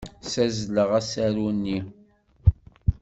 Ssazzleɣ 0.23 0.89
asaru-nni. 0.99 1.79